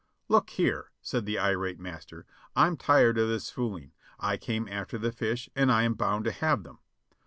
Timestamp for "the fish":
4.97-5.47